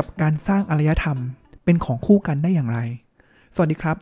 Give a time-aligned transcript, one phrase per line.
[0.00, 1.18] กับการสร้างอารยธรรม
[1.64, 2.78] เป็นของคู่กันได้อย่างไร
[3.54, 3.96] สวัสดีครับ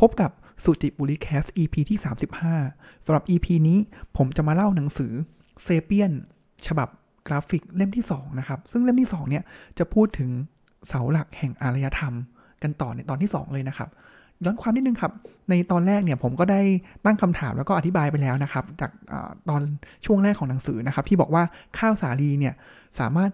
[0.00, 0.30] พบกับ
[0.64, 1.98] สุจิบุริแคส EP ที่
[2.50, 3.78] 35สำหรับ EP นี้
[4.16, 5.12] ผมจะมาเล่าหนังสือ
[5.62, 6.12] เซเปียน
[6.66, 6.88] ฉบับ
[7.26, 9.44] กราฟิกเล่มที่ 2 นะครับ ซึ่งเล่มที่ 2 เนี่ย
[9.78, 10.30] จะพูดถึง
[10.88, 12.14] เสาหลักแห่งอารยธรรม
[12.62, 13.88] กันต่อในตอนที่ 2 เลยนะครับ
[14.44, 15.12] ย้อนความนิดนึงครับ
[15.50, 16.60] ในตอนแรกเนี่ยผมก็ได้
[17.04, 19.14] ตั้งคำถามแล้วก็อธิบายไปแล้วนะครับ จากอ
[19.48, 19.62] ตอน
[20.06, 21.42] ช่วงแรกของหนังสือนะครับ ที่บอกว่า
[21.78, 22.54] ข้าวสาลีเนี่ย
[22.98, 23.30] สามารถ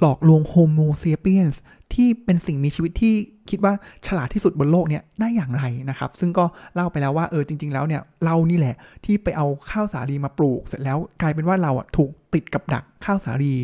[0.00, 1.62] หลอกลวงโฮโมเซเปียนส์
[1.94, 3.14] ที่เป็นสิ่งมีชีวิตที่
[3.50, 3.74] คิดว่า
[4.06, 8.74] ฉลาดที่สุดบนโลกเนี่ยได้อย่างไรนะครับ ซึ่งก็เล่าไปแล้วว่าเออจริง ๆ แล้วเนี่ยเรานี่แหละ
[9.04, 13.54] ที่ไปเอาข้าวสาลีมาปลูก เสร็จแล้วกลายเป็นว่าเราอะถูกติดกับดักข้าวสาลี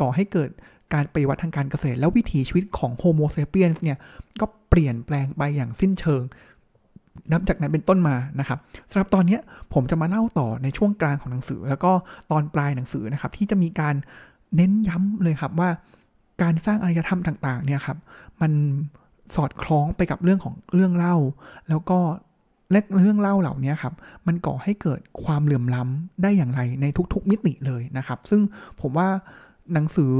[0.00, 0.50] ก่อให้เกิด
[0.94, 3.98] การปฏิวัติทางการเกษตร แล้ววิถีชีวิตของโฮโมเซเปียนส์เนี่ย
[4.40, 6.22] ก็เปลี่ยนแปลงไปอย่างสิ้นเชิง
[7.32, 8.58] นับจากนั้นเป็นต้นมานะครับ
[8.90, 9.38] สำหรับตอนนี้
[9.74, 11.92] ผมจะมาเล่าต่อในช่วงกลางของหนังสือ แล้วก็
[12.30, 13.94] ตอนปลายหนังสือนะครับที่จะมีการ
[14.56, 15.70] เน้นย้ำเลยครับว่า
[16.42, 17.98] การสร้างอารยธรรมต่าง ๆ เนี่ยครับ
[18.40, 18.52] มัน
[19.34, 21.16] สอดคล้องไปกับเรื่องของเรื่องเล่า
[21.68, 21.98] แล้วก็
[22.70, 23.94] และเรื่องเล่าเหล่านี้ครับ
[24.26, 28.40] มันก่อให้เกิดความเหลื่อมล้ำได้อย่างไรในทุกๆมิติเลยนะครับ ซึ่ง
[28.80, 29.08] ผมว่า
[29.72, 30.12] หนังสือ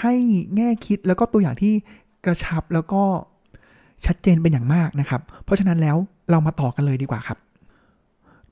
[0.00, 0.14] ให้
[0.56, 1.72] แง่คิดแล้วก็ตัวอย่างที่
[2.24, 3.02] กระชับแล้วก็
[4.06, 5.96] ชัดเจนเป็นอย่างมากนะครับ เพราะฉะนั้นแล้ว
[6.30, 7.38] เรามาต่อกันเลยดีกว่าครับ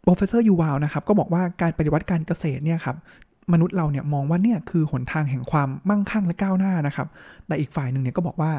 [0.02, 2.96] โปรเฟสเซอร์ยูวาลนะครับก็บอกว่าการปฏิวัติการเกษตรเนี่ยครับ
[3.52, 7.08] มนุษย์เราเนี่ยมองว่าเนี่ยคือหนทางแห่งความมั่งคั่งและก้าวหน้านะครับ
[7.46, 8.52] แต่อีกฝ่ายหนึ่งเนี่ยก็บอกว่า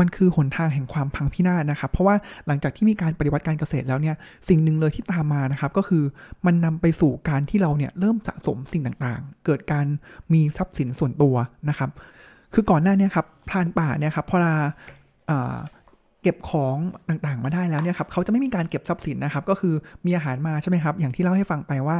[0.00, 2.14] มันคือหนทางแห่งความพังพินาศนะครับ เพราะว่า
[2.46, 4.16] หลังจากที่มีการปฏิวัติการเกษตรแล้วเนี่ย
[4.48, 6.04] สิ่งหนึ่งเลยที่ตามมานะครับ ก็คือ
[6.46, 9.86] มันนำไปสู่การที่เราเนี่ยเริ่มสะสมสิ่งต่างๆ เกิดการ
[10.32, 11.34] มีทรัพย์สินส่วนตัว
[11.68, 11.90] นะครับ
[12.54, 14.52] คือก่อนหน้านี้ครับพรานป่าเนี่ยครับพอเรา
[16.22, 16.76] เก็บของ
[17.08, 19.74] ต่างๆ มาได้แล้วเนี่ยครับเขาจะไม่มีการเก็บทรัพย์สินนะครับ ก็คือ
[20.06, 21.96] มีอาหารมาใช่ไหมครับ อย่างที่เล่าให้ฟังไปว่า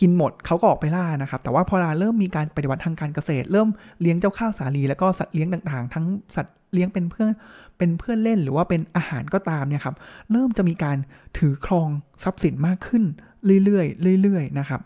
[0.00, 3.68] กินหมดเขาก็ออกไปล่านะครับ แต่ว่าพอเราเริ่มมีการปฏิวัติทางการเกษตร เริ่ม
[4.00, 6.06] เลี้ยงเจ้าข้าวสาลีแล้วก็สัตว์เลี้ยงต่างๆ ทั้ง
[6.36, 7.30] สัตว์เลี้ยงเป็นเพื่อน
[7.78, 9.96] เป็นเพื่อนเล่นหรือว่าเป็นอาหารก็ตามเนี่ยครับ
[10.32, 10.96] เริ่มจะมีการ
[11.38, 11.88] ถือครอง
[12.24, 13.04] ทรัพย์สินมากขึ้น
[13.64, 13.82] เรื่อ
[14.16, 14.80] ยๆเรื่อยๆนะครับ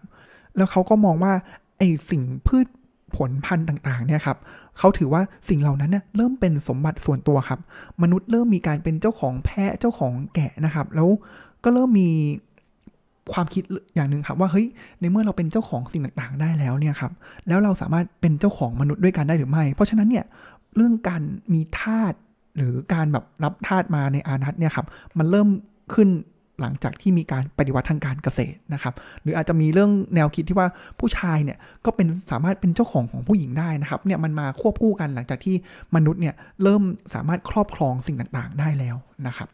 [0.56, 1.32] แล้วเขาก็มองว่า
[1.78, 2.66] ไอ้สิ่งพืช
[3.16, 4.38] ผลพันธุ์ต่างๆเนี่ยครับ
[4.78, 7.60] เขาถือว่าสิ่งเหล่านั้นเนี่ยเริ่มเป็นสมบัติส่วนตัวครับ
[8.03, 11.08] มนุษย์เริ่มมีการเป็นเจ้าของแพะเจ้าของแกะนะครับ แล้ว
[11.64, 12.10] ก็เริ่มมี
[13.32, 13.62] ความคิด
[13.94, 14.66] อย่างหนึ่งครับว่าเฮ้ย
[15.00, 17.12] ในเมื่อเราเป็นเจ้าของสิ่งต่างๆ ได้แล้วเนี่ยครับ
[17.48, 20.25] แล้วเราสามารถเป็นเจ้าของมนุษย์ด้วยกันได้หรือไม่ เพราะฉะนั้นเนี่ย
[20.76, 21.22] เรื่องการ
[21.53, 22.14] มีทาส
[22.56, 24.86] หรือการแบบรับทาสมาในอานัตเนี่ยครับ
[25.19, 25.48] มันเริ่ม
[25.94, 26.09] ขึ้น
[26.60, 35.54] หลังจากที่มีการปฏิวัติทางการเกษตรนะครับ หรืออาจจะมีเรื่องแนวคิดที่ว่าผู้ชายเนี่ยก็เป็นสามารถเป็นเจ้าของของผู้หญิงได้นะครับเนี่ยมันมาควบคู่กันหลังจากที่
[35.94, 36.82] มนุษย์เนี่ยเริ่ม
[37.15, 39.48] สามารถครอบครองสิ่งต่างๆ ได้แล้วนะครับ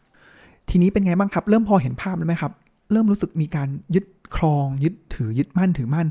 [0.69, 2.53] ทีนี้เป็นไงบ้างครับ เริ่มพอเห็นภาพแล้วไหมครับ
[2.91, 4.05] เริ่มรู้สึกมีการยึด
[4.37, 6.07] ครองยึดถือยึดมั่นถือมั่น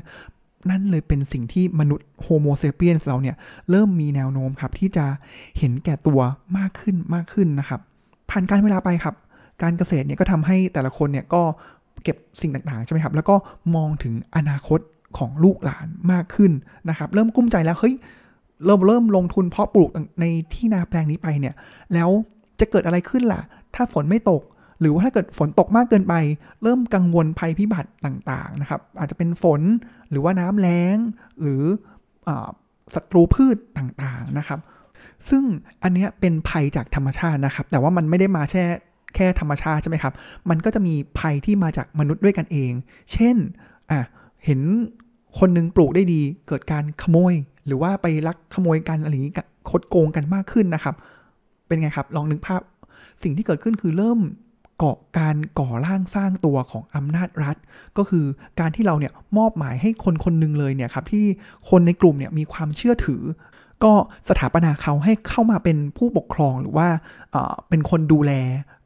[0.69, 3.35] นั่นเลยเป็นสิ่งที่มนุษย์โฮโมเซเปียนเราเนี่ย
[3.69, 5.05] เริ่มมีแนวโน้มครับที่จะ
[5.57, 6.19] เห็นแก่ตัว
[6.57, 7.81] มากขึ้นมากขึ้นนะครับ
[8.29, 9.15] ผ่านการเวลาไปครับ
[9.61, 11.41] การเกษตรเนี่ยก็ทำให้แต่ละคนเนี่ยก็
[12.03, 13.35] เก็บสิ่งต่างๆใช่ไหมครับ แล้วก็
[13.75, 14.79] มองถึงอนาคต
[15.17, 16.51] ของลูกหลานมากขึ้น
[16.89, 17.95] นะครับ เริ่มกุ้มใจแล้วเฮ้ย
[18.65, 21.55] เราเริ่มลงทุนเพาะปลูกในที่นาแปลงนี้ไปเนี่ย
[21.93, 22.09] แล้ว
[22.59, 23.41] จะเกิดอะไรขึ้นล่ะ
[23.75, 24.41] ถ้าฝนไม่ตก
[24.79, 26.13] หรือว่าถ้าเกิดฝนตกมากเกินไป
[26.63, 29.61] เริ่มกังวลภัยพิบัติต่างๆนะครับ อาจจะเป็นฝน
[30.09, 30.97] หรือว่าน้ำแล้ง
[31.41, 31.61] หรือ
[32.27, 32.29] อ
[32.93, 34.59] ศัตรูพืชต่างๆนะครับ
[35.29, 35.43] ซึ่ง
[35.83, 38.65] อันนี้เป็นภัยจากธรรมชาตินะครับ แต่ว่ามันไม่ได้มาแค่
[39.15, 40.13] แค่ธรรมชาติใช่ไหมครับ
[40.49, 42.71] มันก็จะมีภัยที่มาจากมนุษย์ด้วยกันเอง
[43.11, 43.35] เช่น
[43.91, 43.99] อะ
[44.45, 44.61] เห็น
[45.39, 47.33] คนนึงปลูกได้ดีเกิดการขโมย
[47.67, 49.33] หรือว่าไปลักขโมยกันอะไรอย่างนี้
[49.69, 50.95] คดโกงกันมากขึ้นนะครับ
[51.67, 52.61] เป็นไงครับลองนึกภาพ
[53.23, 54.19] สิ่งที่เกิดขึ้นคือเริ่ม
[54.77, 57.55] เกาะการก่อร่างสร้างตัวของอำนาจรัฐ
[57.97, 58.25] ก็คือ
[58.59, 61.25] การที่เราเนี่ยมอบหมายให้คนคนหนึ่งเลยเนี่ยครับที่
[61.69, 63.23] คนในกลุ่มเนี่ยมีความเชื่อถือ
[63.83, 63.93] ก็
[64.29, 66.87] สถาปนาเขาให้เข้ามาเป็นผู้ปกครองหรือว่า
[67.69, 68.31] เป็นคนดูแล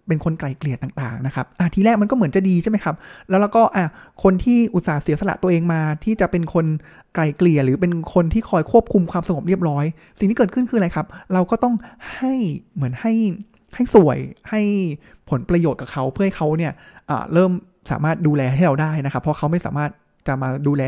[0.07, 2.95] เป็นคนไกลเกลี่ยต่างๆนะครับอะทีแรกมันก็เหมือนจะดีใช่ไหมครับ
[3.29, 3.85] แล้วแล้วก็อะ
[4.23, 6.65] คนที่อุตส่าห์เสียสละตัวเองมาที่จะเป็นคน
[7.15, 9.85] ไกลเกลี่ยหรือเป็นคนที่คอยควบคุมความสงบเรียบร้อย
[10.19, 11.75] สิ่งที่เกิดขึ้นคืออะไรครับ เราก็ต้อง
[12.15, 12.33] ให้
[12.75, 13.13] เหมือนให้
[13.75, 14.17] ให้สวย
[14.49, 14.61] ให้
[15.29, 16.73] ผลประโยชน์กับเขาเพื่อให้เขาเนี่ย
[17.33, 17.51] เริ่ม
[17.91, 19.91] สามารถดูแลให้เราได้นะครับ เพราะเขาไม่สามารถ
[20.27, 20.83] จะมาดูแล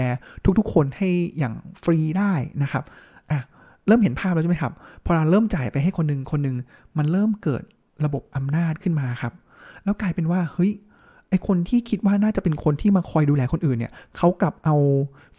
[0.57, 2.33] ทุกๆ คนให้อย่างฟรีได้
[2.63, 2.83] นะครับ
[3.31, 3.39] อะ
[3.88, 4.74] เริ่มเห็นภาพแล้วใช่ไหมครับ
[5.06, 6.56] พอเราเริ่มจ่ายไปให้คนหนึ่งคนหนึ่ง
[6.98, 7.63] มันเริ่มเกิด
[8.06, 9.34] ระบบอำนาจขึ้นมาครับ
[9.84, 10.72] แล้วกลายเป็นว่าเฮ้ย
[11.30, 14.75] ไอคนที่คิดว่าน่าจะเป็นคนที่มาคอยดูแลคนอื่นเนี่ยเขากลับเอา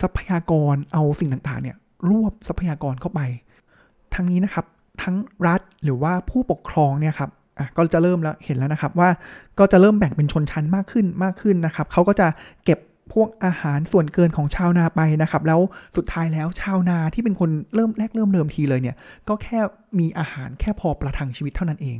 [0.00, 1.76] ทรัพยากรเอาสิ่งต่างๆเนี่ย
[2.08, 3.20] รวบทรัพยากรเข้าไป
[4.14, 4.66] ทั้งนี้นะครับ
[5.02, 5.16] ทั้ง
[5.46, 9.08] รัฐหรือว่าผู้ปกครองเนี่ยครับอะก็จะเริ่มแล้วเห็นแล้วนะครับว่า
[9.58, 12.26] ก็จะเริ่มแบ่งเป็นชนชั้นมากขึ้นมากขึ้นนะครับเขาก็จะ
[12.64, 12.78] เก็บ
[13.12, 15.60] พวกอาหารส่วนเกินของชาวนาไปนะครับ แล้ว
[15.96, 18.96] สุดท้ายแล้วชาวนาที่เป็นคนเริ่มแรกเริ่มเดิมทีเลยเนี่ย
[19.28, 19.58] ก็แค่
[19.98, 21.98] มีอาหารแค่พอประทังชีวิตเท่านั้นเอง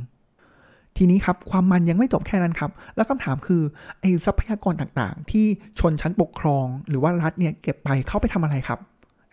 [0.97, 3.61] ทีนี้ครับความมันยังไม่จบแค่นั้นครับ แล้วคำถามคือ
[3.99, 5.45] ไอ้ทรัพยากรต่างๆ ที่
[5.79, 8.79] ชนชั้นปกครองหรือว่ารัฐเนี่ยเก็บไปเข้าไปทำอะไรครับ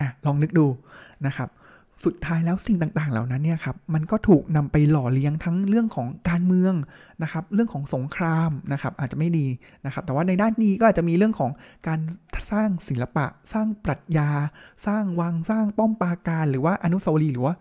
[0.00, 0.66] อะลองนึกดู
[1.26, 1.48] นะครับ
[2.04, 6.74] สุดท้ายแล้วสิ่งต่างๆ เหล่านั้นเนี่ยครับมันก็ถูกนำไปหล่อเลี้ยงทั้งเรื่องของการเมือง
[7.22, 9.46] นะครับเรื่องของสงครามนะครับอาจจะไม่ดี
[9.86, 11.50] นะครับแต่ว่าในด้านนี้ก็อาจจะมีเรื่องของ
[11.88, 12.00] การ
[12.52, 14.30] สร้างศิลปะ สร้างปรัชญา
[14.86, 17.54] สร้างวังสร้างป้อมปราการ หรือว่าอนุสาวรีย์หรือว่า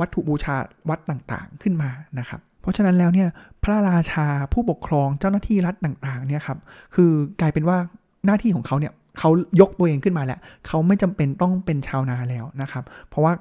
[0.00, 0.56] วัตถุบูชา
[0.88, 3.28] วัดต่างๆขึ้นมานะครับ เพราะฉะนั้นแล้วเนี่ย
[3.62, 6.58] พระราชาผู้ปกครองเจ้าหน้าที่รัฐต่างๆเนี่ยครับ
[6.94, 7.10] คือ
[7.40, 7.78] กลายเป็นว่า
[8.26, 9.30] หน้าที่ของเขาเนี่ยเขา
[9.60, 13.32] ยกตัวเองขึ้นมาแล้วเขาไม่จำเป็นต้องเป็นชาวนาแล้วนะครับ เพราะว่า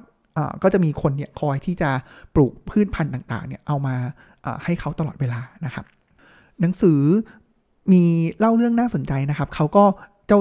[0.64, 1.90] ก็จะมีคนเนี่ยคอยที่จะ
[2.36, 3.96] ปลูกพืชพันธุ์ต่างๆเนี่ยเอามา
[4.64, 5.86] ให้เขาตลอดเวลานะครับ
[6.62, 7.00] หนังสือ
[7.92, 8.04] มี
[8.40, 9.84] เล่าเรื่องน่าสนใจนะครับเขาก็
[10.28, 10.40] เจ้า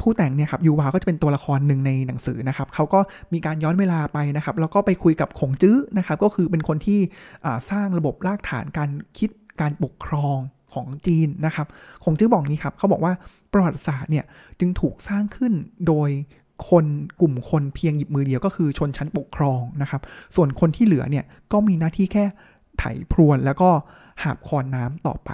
[0.00, 3.00] ผู้แต่งเนี่ยครับยูวาก็จะเป็นตัวละครหนึ่งในหนังสือนะครับเขาก็
[3.32, 7.00] มีการย้อนเวลาไปนะครับแล้วก็ไปคุยกับขงจื้อนะครับก็คือเป็นคนที่
[7.70, 9.30] สร้างระบบรากฐานการคิด
[9.60, 10.38] การปกครอง
[10.74, 11.66] ของจีนนะครับ
[12.04, 13.12] คงจื้อบอกนี้ครับเขาบอกว่า
[13.52, 14.24] ประวัติศาสตร์เนี่ย
[14.60, 15.52] จึงถูกสร้างขึ้น
[15.88, 16.10] โดย
[16.70, 16.86] คน
[17.20, 20.00] กลุ่มคนเพียงหยิบมือเดียวก็คือชนชั้นปกครองนะครับ
[20.36, 22.24] ส่วนคนที่เหลือเนี่ยก็มีหน้าที่แค่
[22.78, 23.70] ไถพรวนแล้วก็
[24.22, 25.30] หาบคอนน้ำต่อไป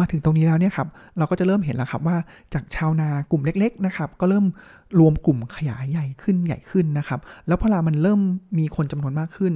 [0.00, 2.16] มาถึงตรงนี้แล้วเนี่ยครับเราก็จะเริ่มเห็นแล้วครับว่า
[2.54, 4.46] จากชาวนากลุ่มเล็กๆนะครับก็เริ่ม
[4.98, 8.20] รวมกลุ่มขยายใหญ่ขึ้นใหญ่ขึ้นนะครับแล้วพอมันเริ่ม
[8.58, 9.52] มีคนจำนวนมากขึ้น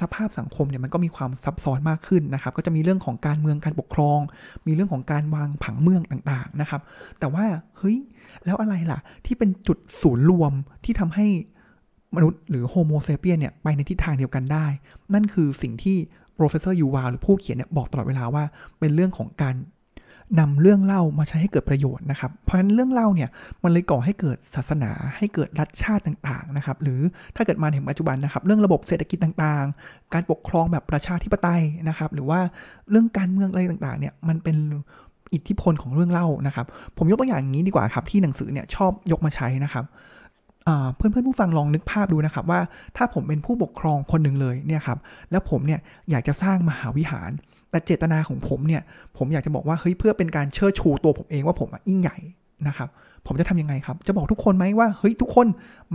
[0.00, 4.18] สภาพสังคมเนี่ยมันก็มีความซับซ้อนมากขึ้นนะครับก็จะมีเรื่องของการเมืองการปกครอง
[4.66, 6.80] มีเรื่องของการวางผังเมืองต่างๆนะครับ
[7.18, 7.44] แต่ว่า
[7.78, 7.98] เฮ้ย
[8.44, 10.52] แล้วอะไรล่ะที่เป็นจุดศูนย์รวม
[10.84, 11.26] ที่ทำให้
[12.16, 14.66] มนุษย์หรือโฮโมเซเปียนเนี่ยไปในทิศทางเดียวกันได้
[15.14, 15.96] นั่นคือสิ่งที่
[16.38, 18.44] professor ยูวาหรือผู้เขียนเนี่ยบอกตลอดเวลาว่า
[18.78, 19.56] เป็นเรื่องของการ
[20.40, 23.30] นำเรื่องเล่ามาใช้ให้เกิดประโยชน์นะครับ เพราะฉะนั้นเรื่องเล่าเนี่ย
[23.62, 27.00] มันเลยก่อให้เกิดศาสนา ให้เกิดรัฐชาติต่างๆนะครับ หรือ
[27.36, 32.40] ถ้าเกิดมาถึงปัจจุบันนะครับ เรื่องระบบเศรษฐกิจต่างๆ การปกครองแบบประชาธิปไตยนะครับ หรือว่า
[32.90, 34.56] เรื่องการเมืองอะไรต่างๆ เนี่ยมันเป็น
[35.34, 36.66] อิทธิพลของเรื่องเล่านะครับ
[36.98, 39.84] ผมยกตัวอย่างอย่างนี้ดีกว่าครับที่หนังสือเนี่ยชอบยกมาใช้นะครับ
[40.96, 42.60] เพื่อนเพื่อนผู้ฟังลองนึกภาพดูนะครับว่า
[42.96, 44.98] ถ้าผมเป็นผู้ปกครองคนหนึ่งเลยเนี่ยครับ
[45.30, 45.80] แล้วผมเนี่ย
[46.10, 47.30] อยากจะสร้างมหาวิหาร
[47.70, 48.82] แต่เจตนาของผมเนี่ย
[49.16, 52.16] ผมอยากจะบอกว่าเฮ้ยเพื่อเป็นการเชิดชูตัวผมเองว่าผมยิ่งใหญ่
[52.68, 52.88] นะครับ
[53.26, 55.46] ผมจะทํำยังไงครับ จะบอกทุกคนไหมว่าเฮ้ยทุกคน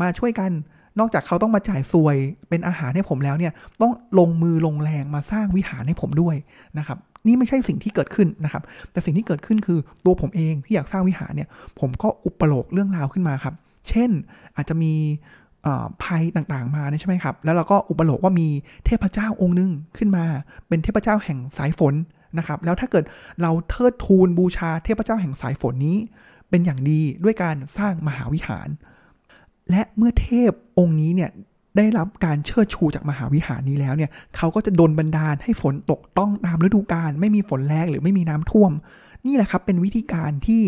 [0.02, 0.52] มาช่วยกัน
[1.00, 2.18] นอกจากเขาต้องมาจ่ายสวย
[2.50, 6.36] เป็นอาหารให้ผมแล้วเนี่ยต้องลงมือลงแรงมาสร้างวิหารให้ผมด้วย
[6.78, 11.50] นะครับนี่ไม่ใช่สิ่งที่เกิดขึ้นนะครับ แต่สิ่งที่เกิดขึ้นคือตัวผมเองที่อยากสร้างวิหารเนี่ย
[11.80, 13.54] ผมก็อุปโลกเรื่องราวขึ้นมาครับ
[13.88, 14.10] เช่น
[14.56, 14.94] อาจจะมี
[16.04, 18.48] ภัยต่างๆมาใช่ไหมครับ แล้วเราก็อุปโลกว่ามี
[18.86, 20.26] เทพเจ้าองค์หนึ่งขึ้นมา
[20.68, 21.94] เป็นเทพเจ้าแห่งสายฝน
[22.38, 23.04] นะครับ แล้วถ้าเกิด
[23.42, 25.98] เราเทิดทูนบูชาเทพเจ้าแห่งสายฝนนี้
[26.50, 28.68] เป็นอย่างดีด้วยการสร้างมหาวิหาร
[29.70, 31.32] และเมื่อเทพองค์นี้เนี่ย
[31.78, 38.72] ได้รับการเชิดชูจากมหาวิหารนี้แล้วเนี่ย เขาก็จะดลบันดาลให้ฝนตกต้องตามฤดูกาลไม่มีฝนแรงหรือไม่มีน้ำท่วม
[39.26, 40.62] นี่แหละครับเป็นวิธีการที่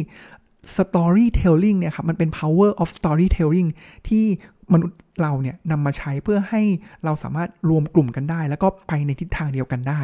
[0.78, 3.70] storytelling เนี่ยครับมันเป็น power of storytelling
[4.08, 4.26] ที่
[4.74, 6.62] มนุษย์เราเนี่ยนำมาใช้เพื่อให้
[7.06, 10.00] เราสามารถรวมกลุ่มกันได้ แล้วก็ไปในทิศทางเดียวกันได้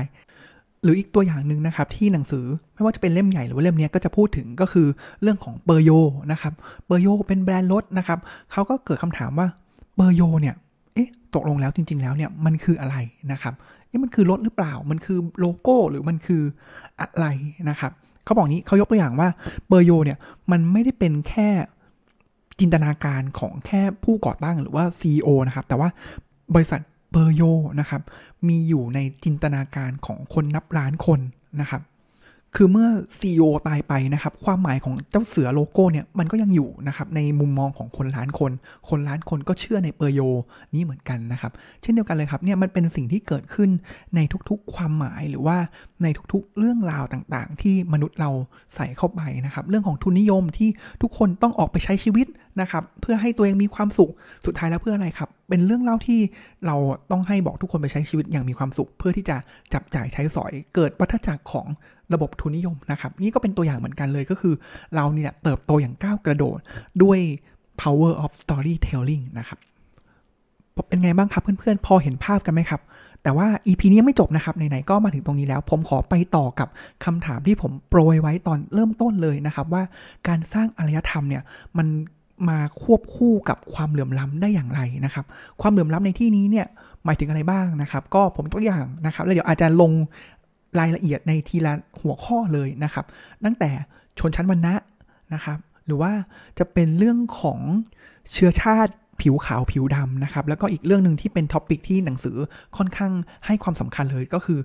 [0.83, 4.87] หรืออีกตัวอย่างหนึ่งนะครับที่หนังสือไม่ว่าจะเป็นเล่มใหญ่หรือว่าเล่มนี้ก็จะพูดถึงก็คือ
[5.21, 5.89] เรื่องของเปอร์โย
[6.31, 6.53] นะครับ
[6.85, 8.19] เปอร์โยเป็นแบรนด์รถนะครับ
[8.51, 9.47] เขาก็เกิดคำถามว่า
[9.95, 10.55] เปอร์โยเนี่ย
[10.93, 12.95] เอ๊ะตกลงแล้วจริง ๆ แล้วเนี่ยมันคืออะไร
[13.31, 13.53] นะครับ
[13.91, 16.43] นี่มันคือรถหรือเปล่า มันคือโลโก้หรือมันคือ
[16.99, 17.27] อะไร
[17.69, 19.29] นะครับเขาบอกนี้เขายกตัวอย่างว่า
[19.67, 20.17] เบอร์โยเนี่ย
[20.51, 21.49] มันไม่ได้เป็นแค่
[22.59, 25.89] จินตนาการของแค่ผู้ก่อตั้งหรือว่า CEO นะครับ แต่ว่า
[26.55, 26.81] บริษัท
[27.11, 27.41] เบอร์โย
[27.79, 28.01] นะครับ
[28.47, 31.19] มีอยู่ในจินตนาการของคนนับล้านคน
[31.61, 31.81] นะครับ
[32.59, 38.51] คือเมื่อ CEO ตายไปนะครับ ความหมายของเจ้าเสือโลโก้เนี่ยมันก็ยังอยู่นะครับในมุมมองของคนล้านคน
[38.89, 40.21] คนล้านคนก็เชื่อในเปอร์โย
[40.73, 43.69] นี้เหมือนกันนะครับ เช่นเดียวกันเลยครับเนี่ยมันเป็นสิ่งที่เกิดขึ้น
[44.15, 45.57] ในทุกๆ ความหมายหรือว่า
[46.03, 48.29] ในทุกๆ เรื่องราวต่างๆ ที่มนุษย์เรา
[48.75, 50.69] ใส่เข้าไปนะครับ เรื่องของทุนนิยมที่
[51.01, 52.27] ทุกคนต้องออกไปใช้ชีวิต
[52.61, 54.11] นะครับ เพื่อให้ตัวเองมีความสุข
[54.45, 56.19] สุดท้ายแล้วเพื่ออะไรครับ เป็นเรื่องเล่าที่
[56.65, 56.75] เรา
[57.11, 59.37] ต้องให้บอกทุกคนไปใช้ชีวิตอย่างมีความสุข เพื่อที่จะ
[59.73, 61.67] จับจ่ายใช้สอย เกิดวัฏจักรของ
[62.13, 64.53] ระบบทุนนิยมนะครับ นี่ก็เป็นตัวอย่างเหมือนกันเลยก็คือ
[64.95, 66.59] เราเนี่ยเติบโตอย่างก้าวกระโดด
[67.03, 67.19] ด้วย
[67.81, 69.59] power of storytelling นะครับ
[70.87, 72.81] เป็นไงบ้างครับเพื่อนๆ พอเห็นภาพกันไหมครับ
[73.23, 76.67] แต่ว่า EP นี้ยังไม่จบนะครับ ไหนๆ ก็มาถึงตรงนี้แล้ว ผมขอไปต่อกับ
[77.05, 79.83] คำถามที่ผมโปรยไว้ตอนเริ่มต้นเลยนะครับ ว่า
[80.27, 81.43] การสร้างอารยธรรมเนี่ย
[81.77, 81.87] มัน
[82.49, 85.25] มาควบคู่กับความเหลื่อมล้ำได้อย่างไรนะครับ
[85.61, 86.67] ความเหลื่อมล้ำในที่นี้เนี่ย
[87.05, 89.91] หมายถึงอะไรบ้างนะครับ ก็ผมตัวอย่างนะครับแล้วเดี๋ยวอาจจะลง
[90.79, 93.05] รายละเอียดในทีละหัวข้อเลยนะครับ
[93.45, 93.69] ตั้งแต่
[94.19, 94.75] ชนชั้นวรรณะ
[95.33, 96.11] นะครับ หรือว่า
[96.59, 97.59] จะเป็นเรื่องของ
[98.33, 102.37] เชื้อชาติผิวขาวผิวดำนะครับ แล้วก็อีกเรื่องหนึ่งที่เป็น topic ที่หนังสือ
[102.77, 103.11] ค่อนข้าง
[103.45, 104.59] ให้ความสำคัญเลยก็คือ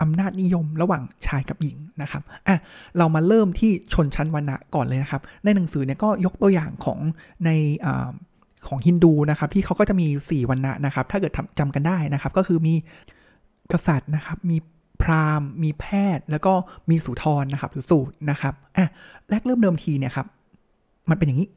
[0.00, 2.58] อำนาจนิยมระหว่างชายกับหญิงนะครับอะ
[2.98, 6.98] เรามาเริ่มที่ชนชั้นวรรณะก่อนเลยนะครับ ในหนังสือเนี่ยก็ยกตัวอย่างของ
[7.44, 7.50] ใน
[7.86, 7.88] อ
[8.68, 12.74] ของฮินดูนะครับที่เขาก็จะมี 4วรรณะนะครับ ถ้าเกิดจำกันได้นะครับ ก็คือมี
[13.72, 14.56] กษัตริย์นะครับ มี
[15.02, 15.84] พราหมณ์ มีแพ
[16.16, 16.52] ศย์ แล้วก็
[16.90, 18.86] มีศูทรนะครับ หรือสูตรนะครับอะ
[19.30, 20.26] แรกเริ่มเดิมทีเนี่ยครับ
[21.10, 21.48] มันเป็นอย่างนี้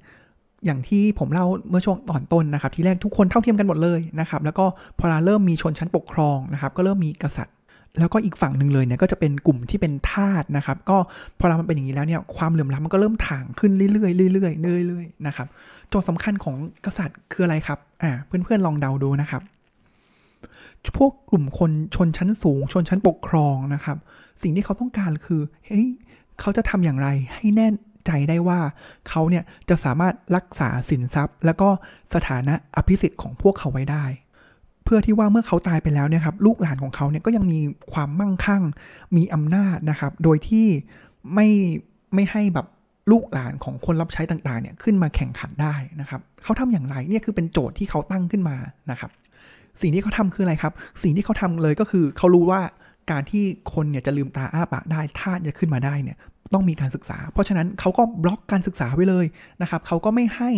[0.66, 4.66] อย่างที่ผมเล่าเมื่อช่วงตอนต้นนะครับ ที่แรกทุกคนเท่าเทียมกันหมดเลยนะครับ แล้วก็
[5.00, 7.56] พอเราเริ่มมีชนชั้นปกครองนะครับ ก็เริ่มมีกษัตริย์
[8.00, 10.98] แล้วก็อีกฝั่งหนึ่งเลยเนี่ยก็จะเป็นกลุ่มที่เป็นทาสนะครับ ก็
[11.40, 15.48] พอเรามันเป็นอย่างนี้แล้วเนี่ยความเหลื่อมล้ำมันก็เริ่มถ่างขึ้นเรื่อยๆเรื่อยๆเรื่อยๆนะครับ
[15.90, 16.56] โจทย์สำคัญของ
[16.86, 19.42] กษัตริย์คืออะไรครับอ่าเพื่อนๆลองเดาดูนะครับ
[20.98, 23.98] พวกกลุ่มคนชนชั้นสูง ชนชั้นปกครองนะครับ
[24.42, 25.88] สิ่งที่เขาต้องการคือเฮ้ย
[26.40, 27.68] เขาจะทำอย่างไรให้แน่
[28.08, 28.60] ใจได้ว่า
[29.10, 31.70] เขาเนี่ยจะสามารถรักษาสินทรัพย์ แล้วก็
[32.14, 34.06] สถานะอภิสิทธิ์ของพวกเขาไว้ได้
[34.90, 37.60] พื่อที่ว่าเมื่อเขาตายไปแล้วเนี่ยครับลูกหลานของเขาเนี่ยก็ยังมี
[37.94, 38.64] ความมั่งคั่ง
[39.18, 40.68] มีอำนาจนะครับ โดยที่
[41.34, 41.48] ไม่
[42.14, 42.68] ไม่ให้แบบ
[43.12, 48.58] ลูกหลานของคนรับใช้ต่างๆเนี่ยขึ้นมาแข่งขันได้นะครับเขาทำอย่างไรเนี่ยคือเป็นโจทย์ที่เขาตั้งขึ้นมา
[48.92, 49.12] นะครับ
[49.82, 52.62] สิ่งที่เขาทำคืออะไรครับ สิ่งที่เขาทำเลยก็คือเขารู้ว่า
[53.12, 53.44] การที่
[53.74, 56.18] คนเนี่ยจะลืมตาอ้าปากได้ธาตุจะขึ้นมาได้เนี่ย
[56.54, 59.26] ต้องมีการศึกษา เพราะฉะนั้นเขาก็บล็อกการศึกษาไว้เลย
[59.62, 60.52] นะครับเขาก็ไม่ให้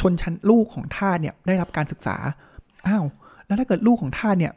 [0.00, 2.16] ชนชั้นลูกของทาสเนี่ยได้รับการศึกษา
[2.86, 3.04] อ้าว
[3.48, 4.52] แล้วถ้าเกิดลูกของท่าสเนี่ย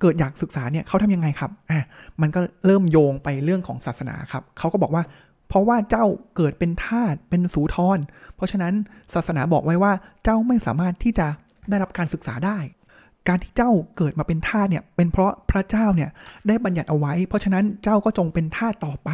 [0.00, 1.84] เกิดอยากศึกษาเนี่ยเขาทำยังไงครับอะ
[2.20, 5.02] มันก็เริ่มโยงไปเรื่องของศาสนาครับเขาก็บอกว่า
[5.48, 7.98] เพราะว่าเจ้าเกิดเป็นทาสเป็นสูทร
[8.36, 8.74] เพราะฉะนั้น
[9.14, 9.92] ศาสนาบอกไว้ว่า
[10.24, 11.26] เจ้าไม่สามารถที่จะ
[11.70, 12.58] ได้รับการศึกษาได้
[13.28, 16.10] การที่เจ้าเกิดมาเป็นทาสเนี่ยเป็นเพราะพระเจ้าเนี่ย
[16.48, 19.10] ได้บัญญัติเอาไว้ เพราะฉะนั้นเจ้าก็จงเป็นทาสต่อไป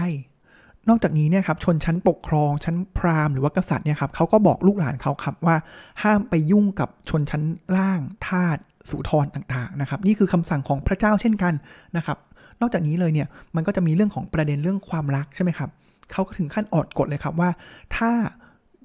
[0.88, 5.56] นอกจากนี้เนี่ยครับชนชั้นปกครองชั้นพราหมณ์หรือว่ากษัตริย์เนี่ยครับเขาก็บอกลูกหลานเขาครับว่า
[6.02, 7.42] ห้ามไปยุ่งกับชนชั้น
[7.76, 8.58] ล่างทาส
[8.90, 11.54] สุทรต่างๆนะครับนี่คือคำสั่งของพระเจ้าเช่นกัน
[11.96, 12.18] นะครับ
[12.60, 15.70] นอกจากนี้เลยเนี่ยมันก็จะมีเรื่องของประเด็นเรื่องความรักใช่ไหมครับ
[16.12, 17.50] เขาก็ถึงขั้นออดกฎเลยครับว่า
[17.96, 18.10] ถ้า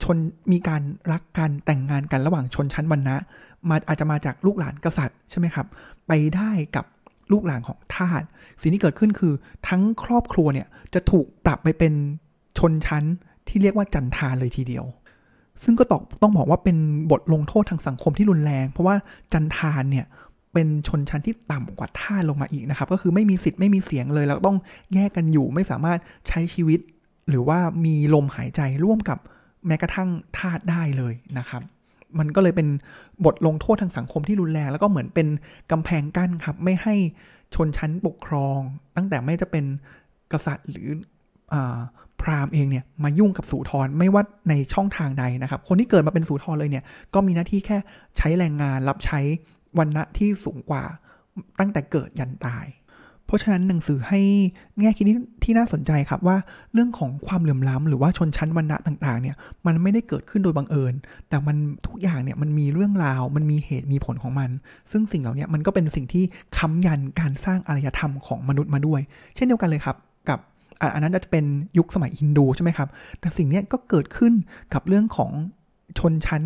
[0.04, 0.18] ชน
[0.51, 3.16] มีการรักกันแต่งงานกันระหว่างชนชั้นวรรณะ
[3.70, 5.68] มาอาจจะมาจากลูกหลานกษัตริย์ใช่ไหมครับ
[6.08, 6.86] ไปได้กับ
[7.31, 8.24] ลูกหลานของทาส
[8.62, 9.34] สิ่งที่เกิดขึ้นคือ
[9.67, 11.93] ทั้งครอบครัวเนี่ยจะถูกปรับไปเป็น
[12.57, 13.03] ชนชั้น
[13.48, 14.86] ที่เรียกว่าจันทาเลยทีเดียว
[15.63, 16.77] ซึ่งก็ต้องต้องบอกว่าเป็น
[17.12, 18.96] บทลงโทษทางสังคมที่รุนแรง เพราะว่า
[19.34, 20.05] จันทานเนี่ย
[20.53, 24.57] เป็นชนชั้นที่ต่ำกว่าท่าลงมาอีกนะครับ ก็คือไม่มีสิทธิ์ไม่มีเสียงเลย แล้วต้อง
[24.93, 26.79] แยกกันอยู่ไม่สามารถใช้ชีวิต
[27.29, 29.19] หรือว่ามีลมหายใจร่วมกับ
[29.67, 31.62] แม้กระทั่งทาสได้เลยนะครับ
[32.20, 32.68] มันก็เลยเป็น
[33.26, 35.28] บทลงโทษทางสังคมที่รุนแรง แล้วก็เหมือนเป็น
[35.72, 36.96] กำแพงกั้นครับ ไม่ให้
[37.56, 38.60] ชนชั้นปกครอง
[38.96, 39.66] ตั้งแต่ไม่จะเป็น
[40.32, 40.90] กษัตริย์หรือ
[42.22, 46.84] พราหมณ์เองเนี่ยมายุ่งกับสูทรไม่ว่าในช่องทางใดนะครับ คนที่เกิดมาเป็นสูทรเลยเนี่ย
[47.14, 47.78] ก็มีหน้าที่แค่
[48.18, 49.20] ใช้แรงงานรับใช้
[49.78, 50.84] วันณะที่สูงกว่า
[51.60, 52.66] ตั้งแต่เกิดยันตาย
[53.27, 54.19] เพราะฉะนั้นหนังสือให้
[54.79, 55.05] แง่คิด
[55.43, 56.38] ที่น่าสนใจครับว่า
[56.74, 60.93] เรื่องของความเหลื่อมล้ำหรือว่าชนชั้นวรรณะต่างๆเนี่ยมันไม่ได้เกิดขึ้นโดยบังเอิญ
[61.29, 61.57] แต่มัน
[61.88, 64.50] ทุกอย่างเนี่ยมันมีเรื่องราว มันมีเหตุมีผลของมัน
[64.91, 66.24] ซึ่งสิ่งเหล่านี้มันก็เป็นสิ่งที่
[66.57, 69.01] ค้ำยันการสร้างอารยธรรมของมนุษย์มาด้วย
[69.36, 69.96] เช่นเดียวกันเลยครับ
[70.29, 70.39] กับ
[70.93, 71.46] อันนั้นจะเป็น
[71.77, 74.34] ยุคสมัยฮินดูใช่ไหมครับ แต่สิ่งนี้ก็เกิดขึ้น
[74.74, 75.31] กับเรื่องของ
[76.00, 76.43] ชนชั้น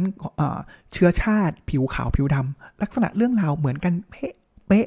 [0.92, 4.34] เชื้อชาติ ผิวขาวผิวดำลักษณะเรื่องราวเหมือนกันเป๊ะ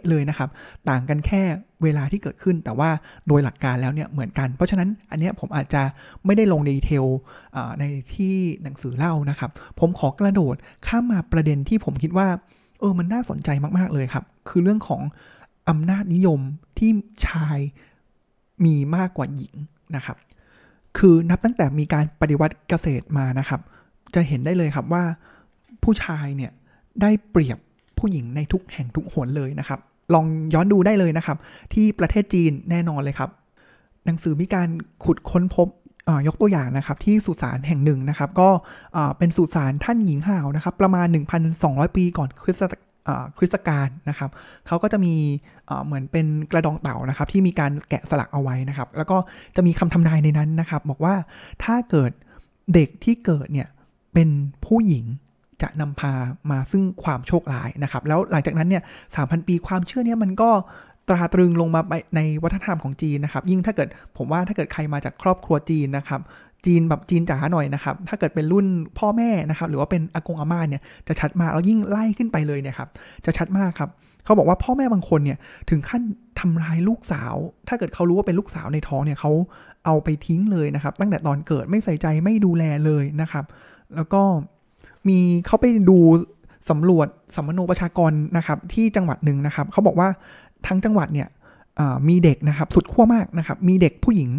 [0.08, 0.50] เลยนะครับ
[0.88, 1.42] ต่างกันแค่
[1.82, 2.90] เวลาที่เกิดขึ้น แต่ว่า
[3.28, 5.82] โดยหลักการแล้วเนี่ยเหมือนกัน เพราะฉะนั้นอันนี้ผมอาจจะ
[6.24, 7.04] ไม่ได้ลงดีเทล
[7.80, 9.50] ในที่หนังสือเล่านะครับ
[9.80, 10.54] ผมขอกระโดด
[10.86, 12.28] ข้ามมาประเด็นที่ผมคิดว่า
[12.80, 13.48] เออมันน่าสนใจ
[13.78, 15.02] มาก ๆ เลยครับ คือเรื่องของ
[15.68, 16.40] อำนาจนิยม
[16.78, 16.90] ที่
[17.26, 17.58] ชาย
[18.64, 19.54] มีมากกว่าหญิง
[19.96, 20.16] นะครับ
[20.98, 23.60] คือนับตั้งแต่มีการปฏิวัติเกษตรมานะครับ
[24.14, 25.04] จะเห็นได้เลยครับว่า
[25.82, 26.52] ผู้ชายเนี่ย
[27.02, 27.58] ได้เปรียบ
[28.04, 29.80] ผู้หญิงในทุกแห่งทุกหนเลยนะครับ
[30.14, 31.38] ลองย้อนดูได้เลยนะครับ
[31.72, 33.30] ที่ประเทศจีนแน่นอนเลยครับ
[34.06, 34.68] หนังสือมีการ
[35.04, 35.68] ขุดค้นพบ
[36.26, 38.48] ยกตัวอย่างนะครับที่สุสานแห่งหนึ่งนะครับ ก็
[39.18, 41.06] เป็นสุสานท่านหญิงห่าวนะครับ ประมาณ
[41.52, 42.64] 1,200 ปีก่อนคริสต
[43.38, 44.30] คริสตกาลนะครับ
[44.66, 45.14] เขาก็จะมี
[45.84, 49.16] เหมือนเป็นกระดองเต่านะครับ ที่มีการแกะสลักเอาไว้นะครับ แล้วก็
[49.56, 51.14] จะมีคำทำนายในนั้นนะครับ บอกว่า
[51.64, 52.10] ถ้าเกิด
[52.74, 53.68] เด็กที่เกิดเนี่ย
[54.14, 54.28] เป็น
[54.66, 55.04] ผู้หญิง
[55.62, 56.12] จะนำพา
[56.50, 58.82] มาซึ่งความโชคร้ายนะครับ แล้วหลังจากนั้นเนี่ย
[59.14, 60.50] สามพันปีความเชื่อเนี่ยมันก็
[61.08, 61.80] ตราตรึงลงมา
[62.16, 66.20] ในวัฒนธรรมของจีนนะครับ ยิ่งถ้าเกิดผมว่าถ้าเกิดใครมาจากครอบครัวจีนนะครับ
[66.66, 68.66] จีนแบบจีนจ๋าหน่อยนะครับ ถ้าเกิดเป็นรุ่น
[68.98, 72.88] พ่อแม่นะครับ หรือว่าเป็นอากงอาม่าเนี่ยจะชัดมากแล้วยิ่งไล่ขึ้นไปเลยเนี่ยครับ
[73.26, 73.90] จะชัดมากครับ
[74.24, 75.38] เขาบอกว่าพ่อแม่บางคนเนี่ย
[75.70, 76.02] ถึงขั้น
[76.40, 77.34] ทำร้ายลูกสาว
[77.68, 79.32] ถ้าเกิดเขารู้ว่าเป็นลูกสาวในท้องเนี่ยเขา
[79.86, 83.44] เอาไปทิ้งเลยนะครับ ตั้งแต่ตอนเกิดไม่ใส่ใจไม่ดูแลเลยนะครับ
[83.96, 84.22] แล้วก็
[85.08, 85.98] มีเขาไปดู
[86.70, 90.08] สำรวจสัมมโนประชากรนะครับที่จังหวัดหนึ่งนะครับเขาบอกว่า
[90.66, 91.28] ทั้งจังหวัดเนี่ย
[92.08, 94.30] มีเด็กนะครับสุดขั้วมากนะครับมีเด็กผู้หญิง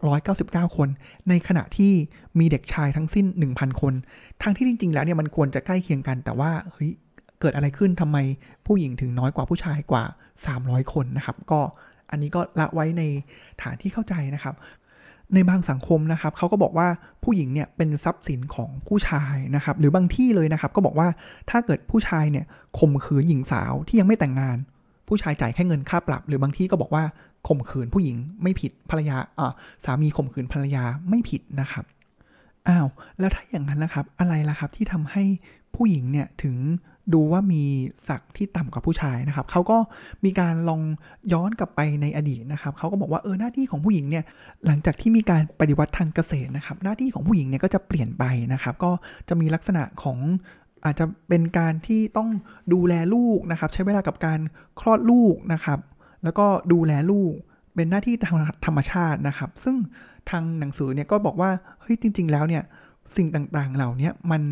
[0.00, 0.88] 699 คน
[1.28, 1.92] ในขณะที่
[2.38, 3.94] มีเด็กชายทั้งสิ้น 1,000 คน
[4.42, 6.90] ทางที่จริง ๆ แล้วเนี่ยมันควรจะใกล้เคียงกัน แต่ว่าเฮ้ย
[7.40, 8.16] เกิดอะไรขึ้นทำไม
[8.66, 10.04] ผู้หญิงถึงน้อยกว่าผู้ชายกว่า
[10.48, 11.60] 300 คนนะครับ ก็
[12.10, 13.02] อันนี้ก็ละไว้ใน
[13.62, 14.54] ฐานที่เข้าใจนะครับ
[15.34, 16.88] ในบางสังคมนะครับเขาก็บอกว่า
[17.24, 21.08] ผู้หญิงเนี่ยเป็นทรัพย์สินของผู้ชายนะครับ หรือบางที่เลยนะครับ ก็บอกว่า
[21.50, 22.44] ถ้าเกิดผู้ชายเนี่ย
[22.78, 24.58] ข่มขืนหญิงสาวที่ยังไม่แต่งงาน
[25.08, 27.04] ผู้ชายจ่ายแค่เงินค่าปรับ หรือบางที่ก็บอกว่า
[27.48, 29.52] ข่มขืนผู้หญิงไม่ผิดภรรยาอ่า
[29.84, 31.84] สามีข่มขืนภรรยาไม่ผิดนะครับ
[32.68, 32.86] อ้าว
[33.18, 35.24] แล้วถ้าอย่างนั้นนะครับ อะไรล่ะครับที่ทำให้
[35.74, 36.56] ผู้หญิงเนี่ยถึง
[37.14, 37.62] ดูว่ามี
[38.08, 39.78] ศักดิ์ที่ต่ำกว่าผู้ชายนะครับเขาก็
[40.24, 40.82] มีการลอง
[41.32, 44.24] ย้อนกลับไปในอดีตนะครับเขาก็บอกว่าเออหน้าที่ของผู้หญิงเนี่ย
[44.66, 48.90] หลังจากที่มีการปฏิวัติทางเกษตรนะครับ หน้าที่ของผู้หญิงเนี่ยก็จะเปลี่ยนไปนะครับ ก็
[49.28, 50.18] จะมีลักษณะของ
[50.84, 52.28] อาจจะเป็นการที่ต้อง
[52.72, 54.40] ดูแลลูกนะครับ ใช้เวลากับการ
[54.80, 55.78] คลอดลูกนะครับ
[56.24, 57.32] แล้วก็ดูแลลูก
[57.74, 59.76] เป็นหน้าที่ทางธรรมชาตินะครับ ซึ่ง
[60.30, 61.50] ทางหนังสือเนี่ยก็บอกว่า
[61.80, 62.62] เฮ้ยจริง ๆ แล้วเนี่ย
[63.16, 64.42] สิ่งต่างๆเหล่านี้มัน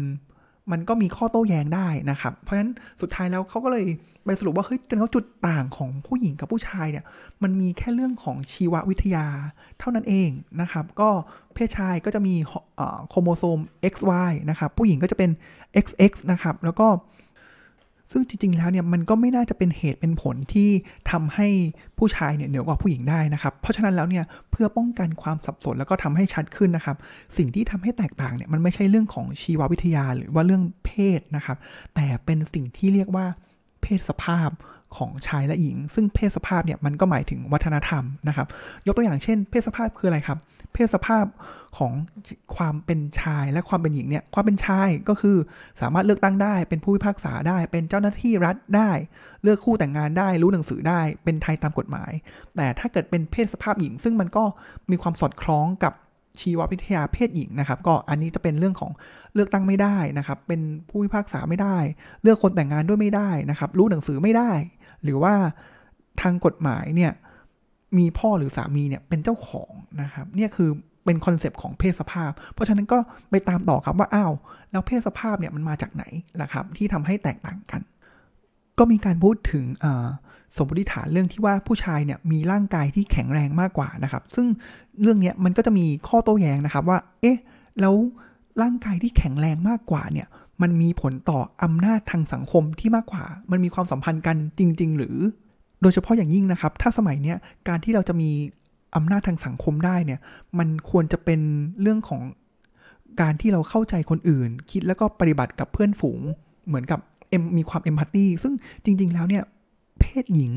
[0.72, 2.70] มันก็มีข้อโต้แย้งได้นะครับ เพราะฉะนั้น
[3.00, 3.84] สุดท้ายแล้วเขาก็เลย
[4.24, 7.04] ไปสรุปว่าเฮ้ยจนเขาจุดต่างของผู้หญิงกับผู้ชายเนี่ย
[7.42, 9.26] มันมีแค่เรื่องของชีววิทยา
[9.78, 11.08] เท่านั้นเองนะครับ ก็
[11.54, 12.34] เพศชายก็จะมี
[13.08, 13.58] โครโมโซม
[13.92, 15.30] XY นะครับ ผู้หญิงก็จะเป็น
[15.84, 16.88] XX นะครับ แล้วก็
[18.12, 20.68] ซึ่งจริง ๆ แล้วเนี่ยมันก็ไม่น่าจะเป็นเหตุเป็นผลที่
[21.10, 21.48] ทำให้
[21.98, 26.96] ผู้ชายเนี่ยเหนือกว่าผู้หญิงได้นะครับ เพราะฉะนั้นแล้วเนี่ยเพื่อป้องกันความสับสนแล้วก็ทำให้ชัดขึ้นนะครับ
[27.36, 31.56] สิ่งที่ทำให้แตกต่างเนี่ยมันไม่ใช่เรื่องของชีววิทยาหรือว่าเรื่องเพศนะครับ
[31.94, 33.26] แต่เป็นสิ่งที่เรียกว่า
[33.82, 34.50] เพศสภาพ
[34.96, 38.46] ของชายและหญิง ซึ่งเพศสภาพเนี่ยมันก็หมายถึงวัฒนธรรมนะครับ
[38.86, 40.38] ยกตัวอย่างเช่น เพศสภาพคืออะไรครับ
[40.72, 41.24] เพศสภาพ
[41.78, 41.92] ของ
[42.56, 45.36] ความเป็นชายและความเป็นหญิงเนี่ยความเป็นชายก็คือ
[45.80, 48.90] สามารถเลือกตั้งได้ เป็นผู้พิพากษาได้ เป็นเจ้าหน้าที่รัฐได้
[49.42, 52.12] เลือกคู่แต่งงานได้ รู้หนังสือได้ เป็นไทยตามกฎหมาย
[52.56, 54.44] แต่ถ้าเกิดเป็นเพศสภาพหญิง ซึ่งมันก็
[54.90, 55.92] มีความสอดคล้องกับ
[56.40, 58.90] ชีววิทยาเพศหญิงนะครับ ก็อันนี้จะเป็นเรื่องของ
[59.34, 61.76] เลือกตั้งไม่ได้นะครับ เป็นผู้พิพากษาไม่ได้
[62.22, 64.50] เลือกคนแต่งงานด้วยไม่ได้นะครับ รู้หนังสือไม่ได้
[65.02, 65.34] หรือว่า
[66.20, 67.12] ทางกฎหมายเนี่ย
[67.98, 69.72] มีพ่อหรือสามีเนี่ยเป็นเจ้าของ
[70.02, 70.70] นะครับ เนี่ยคือ
[71.04, 72.98] เป็นคอนเซปต์ของเพศสภาพ เพราะฉะนั้นก็
[73.30, 74.32] ไปตามต่อครับว่าอ้าว
[74.70, 76.04] แล้วเพศสภาพเนี่ยมันมาจากไหน
[76.42, 77.80] ล่ะครับ ที่ทำให้แตกต่างกัน
[78.78, 79.64] ก็มีการพูดถึง
[80.56, 84.46] สมมติฐานเรื่องที่ว่าผู้ชายเนี่ยมีร่างกายที่แข็งแรงมากกว่านะครับ ซึ่ง
[85.02, 87.38] เรื่องนี้มันก็จะมีข้อโต้แย้งนะครับว่า เอ๊ะ
[87.80, 87.94] แล้ว
[88.62, 90.26] ร่างกายที่แข็งแรงมากกว่าเนี่ย
[90.62, 95.16] มันมีผลต่ออำนาจทางสังคมที่มากกว่า มันมีความสัมพันธ์กันจริง ๆ หรือ
[95.82, 97.36] โดยเฉพาะอย่างยิ่งนะครับ ถ้าสมัยเนี้ย
[97.68, 98.30] การที่เราจะมี
[98.96, 100.20] อำนาจทางสังคมได้เนี่ย
[100.58, 101.40] มันควรจะเป็น
[101.80, 102.20] เรื่องของ
[103.20, 106.20] การที่เราเข้าใจคนอื่น คิดแล้วก็ปฏิบัติกับเพื่อนฝูง
[106.66, 107.00] เหมือนกับ
[107.56, 109.42] มีความเอมพัตตีซึ่งจริง ๆ แล้วเนี่ย
[110.22, 110.52] ศหญิง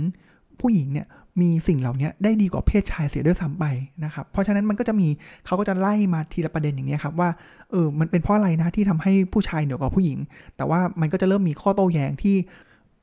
[0.59, 1.07] ผู้หญิงเนี่ย
[1.41, 3.65] มีสิ่งเหล่านี้ได้ดีกว่าเพศชายเสียด้วยซ้ำไป
[4.05, 5.07] นะครับ เพราะฉะนั้นมันก็จะมี
[5.45, 7.29] เขาก็จะไล่มาทีละประเด็นอย่างนี้ครับว่า
[7.71, 10.17] เออมันเป็นเพราะอะไรนะที่ทำให้ผู้ชายเหนือกว่าผู้หญิง
[10.57, 12.35] แต่ว่ามันก็จะเริ่มมีข้อโต้แย้งที่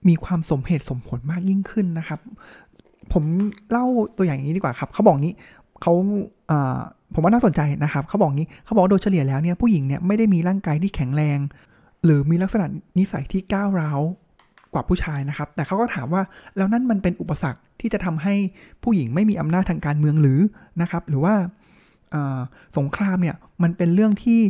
[0.09, 2.21] มีความสมเหตุสมผลมากยิ่งขึ้นนะครับ
[3.12, 3.25] ผม
[3.71, 5.35] เล่าตัวอย่างนี้ดีกว่าครับเขาบอกนี้
[5.83, 5.92] เขา
[7.14, 11.38] ผมว่าน่าสนใจนะครับเขาบอกงี้เขาบอกโดยเฉลี่ยแล้วเนี่ยผู้หญิงเนี่ยไม่ได้มีร่างกายที่แข็งแรง
[12.05, 12.66] หรือมีลักษณะ
[12.99, 14.01] นิสัยที่ก้าวร้าว
[14.72, 16.22] กว่าผู้ชายนะครับ แต่เขาก็ถามว่า
[16.57, 18.35] แล้วนั่นมันเป็นอุปสรรคที่จะทำให้
[18.83, 20.40] ผู้หญิงไม่มีอำนาจทางการเมืองหรือ
[20.81, 21.35] นะครับ หรือว่า
[22.78, 24.40] สงครามเนี่ยมันเป็นเรื่องที่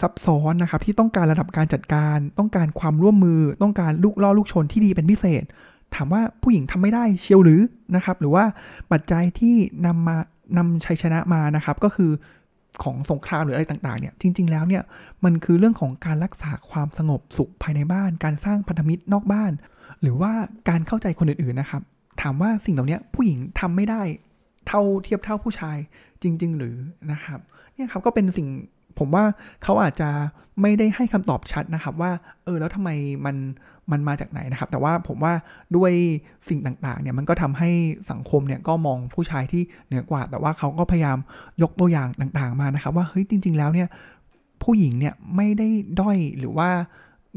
[0.00, 5.42] ซับซ้อนนะครับที่ต้องการระดับการจัดการ ต้องการความร่วมมือ ต้องการลูกล่อลูกชนที่ดีเป็นพิเศษ
[5.94, 7.60] ถามว่าผู้หญิงทำไม่ได้เชียวหรือ
[7.96, 8.44] นะครับ หรือว่า
[8.92, 10.16] ปัจจัยที่นำมา
[10.58, 12.10] นำชัยชนะมานะครับ ก็คือ
[12.82, 14.82] ของสงครามหรืออะไรต่างๆเนี่ยจริง ๆ แล้วเนี่ย
[15.24, 19.52] มันคือเรื่องของการรักษาความสงบสุขภายในบ้าน การสร้างพันธมิตรนอกบ้าน
[20.02, 20.32] หรือว่า
[20.68, 21.82] การเข้าใจคนอื่นๆนะครับ
[22.22, 24.02] ถามว่าสิ่งเหล่านี้ผู้หญิงทำไม่ได้
[24.66, 25.76] เท่าเทียบเท่าผู้ชาย
[26.22, 26.76] จริง ๆ หรือ
[27.12, 27.40] นะครับ
[27.74, 28.48] เนี่ยครับก็เป็นสิ่ง
[28.98, 29.24] ผมว่า
[29.62, 30.10] เขาอาจจะ
[30.62, 32.12] ไม่ได้ให้คำตอบชัดนะครับว่า
[32.44, 32.90] เออแล้วทำไม
[33.26, 33.36] มัน
[33.92, 35.32] มันมาจากไหนนะครับ แต่ว่าผมว่า
[35.76, 35.92] ด้วย
[36.48, 37.70] สิ่งต่างๆเนี่ยมันก็ทำให้
[38.10, 41.18] สังคมเนี่ยก็มองผู้ชายที่เหนือกว่า แต่ว่าเขาก็พยายาม
[41.62, 43.88] ยกตัวอย่างต่างๆมานะครับ ว่าเฮ้ยจริง ๆ แล้วเนี่ย
[44.62, 45.68] ผู้หญิงเนี่ยไม่ได้
[46.00, 46.70] ด้อยหรือว่า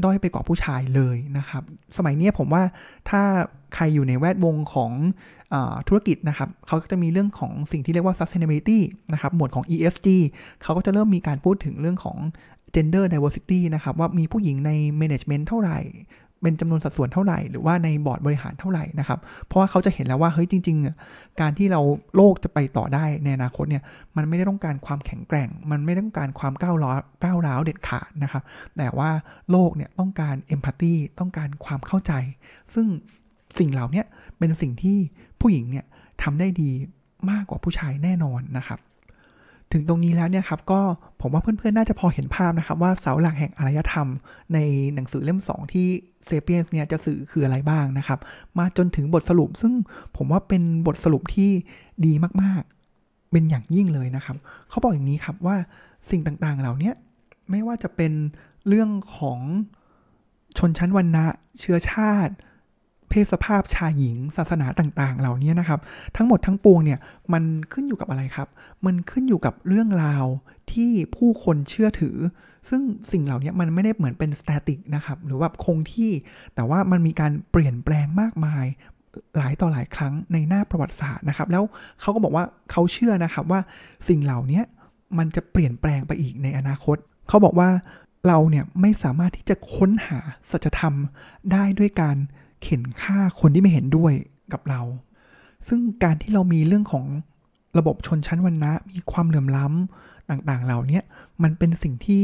[0.04, 1.64] ด้อยไปกว่าผู้ชายเลยนะครับ
[1.98, 2.64] สมัยนี้ผมว่า
[3.10, 3.22] ถ้า
[3.76, 4.92] ใครอยู่ในแวดวงของ
[5.54, 5.56] อ
[5.88, 8.80] ธุรกิจนะครับ เขาก็จะมีเรื่องของสิ่งที่เรียกว่า sustainability
[9.14, 10.08] นะครับ หมวดของ ESG
[10.64, 12.18] เขาก็จะเริ่มมีการพูดถึงเรื่องของ
[12.76, 15.80] gender diversity นะครับ ว่ามีผู้หญิงใน management เท่าไหร่
[16.42, 20.78] เป็นจำนวนสัดส่วนเท่าไหร่ หรือว่าในบอร์ดบริหารเท่าไหร่นะครับ เพราะว่าเขาจะเห็นแล้วว่าเฮ้ยจริง
[21.08, 21.82] ๆ การที่เรา
[22.16, 23.84] โลกจะไปต่อได้ในอนาคตเนี่ย
[24.16, 28.44] มันไม่ได้ต้องการความแข็งแกร่ง มันไม่ต้องการความก้าวร้าวก้าวร้าวเด็ดขาดนะครับ
[28.78, 29.10] แต่ว่า
[29.52, 32.14] โลกเนี่ยต้องการเอมพัตตีต้องการความเข้าใจ
[32.74, 32.88] ซึ่ง
[33.60, 34.04] สิ่งเหล่านี้
[34.40, 34.98] เป็นสิ่งที่
[35.42, 35.86] ผู้หญิงเนี่ย
[36.24, 36.72] ทำได้ดี
[37.32, 38.80] มากกว่าผู้ชายแน่นอนนะครับ
[39.74, 40.82] ถึงตรงนี้แล้วเนี่ยครับก็
[41.22, 44.08] ผมว่าเพื่อนๆ น่าจะพอเห็นภาพนะครับ ว่าเสาหลักแห่งอารยธรรม
[44.54, 44.58] ใน
[44.94, 45.88] หนังสือเล่ม 2 ที่
[46.26, 48.20] เซเปียนเนี่ยจะสื่อคืออะไรบ้างนะครับ
[48.58, 49.74] มาจนถึงบทสรุป ซึ่ง
[50.18, 51.52] ผมว่าเป็นบทสรุปที่
[52.06, 54.38] ดีมากๆ เป็นอย่างยิ่งเลยนะครับ
[54.70, 55.56] เขาบอกอย่างนี้ครับว่า
[56.10, 56.92] สิ่งต่างๆเหล่านี้
[57.50, 58.14] ไม่ว่าจะเป็น
[58.68, 59.40] เรื่องของ
[60.58, 61.26] ชนชั้นวรรณะ
[61.60, 62.34] เชื้อชาติ
[63.12, 65.80] เพศสภาพชายหญิง ศาสนาต่างๆ เหล่านี้นะครับ
[66.16, 67.00] ทั้งหมดทั้งปวงเนี่ย
[67.34, 67.44] มัน
[67.74, 68.48] ขึ้นอยู่กับอะไรครับ
[68.86, 70.26] มันขึ้นอยู่กับเรื่องราว
[70.72, 72.18] ที่ผู้คนเชื่อถือ
[72.70, 76.12] ซึ่งสิ่งเหล่านี้มันไม่ได้เหมือนเป็นสแตติกนะครับ หรือว่าคงที่
[76.56, 78.66] แต่ว่ามันมีการเปลี่ยนแปลงมากมาย
[79.38, 81.64] หลายต่อหลายครั้งในหน้าประวัติศาสตร์นะครับ แล้ว
[82.02, 83.60] เขาก็บอกว่าเขาเชื่อนะครับว่า
[84.08, 84.62] สิ่งเหล่านี้
[85.18, 86.98] มันจะเปลี่ยนแปลงไปอีกในอนาคต
[87.28, 87.70] เขาบอกว่า
[88.28, 90.20] เราเนี่ยไม่สามารถที่จะค้นหา
[90.52, 90.94] สัจธรรม
[91.52, 92.18] ได้ด้วยการ
[92.62, 94.14] เข็นฆ่าคนที่ไม่เห็นด้วย
[94.54, 94.82] กับเรา
[95.68, 97.06] ซึ่งการที่เรามีเรื่องของ
[97.78, 101.02] ระบบชนชั้นวรรณะมีความเหลื่อมล้ำต่างๆ เหล่านี้
[101.44, 102.24] มันเป็นสิ่งที่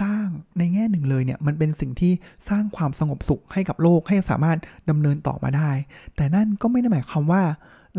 [0.00, 0.26] สร้าง
[0.58, 2.12] ในแง่หนึ่งเลยเนี่ยมันเป็นสิ่งที่
[2.48, 4.58] สร้างความสงบสุขให้กับโลกให้สามารถ
[4.90, 5.70] ดำเนินต่อมาได้
[6.16, 7.42] แต่นั่นก็ไม่ได้หมายความว่า